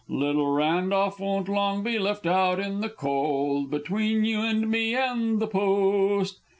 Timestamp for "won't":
1.19-1.47